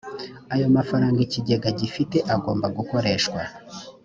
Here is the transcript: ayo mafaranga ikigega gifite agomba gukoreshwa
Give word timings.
ayo 0.53 0.67
mafaranga 0.77 1.19
ikigega 1.27 1.69
gifite 1.79 2.17
agomba 2.35 2.65
gukoreshwa 2.77 3.41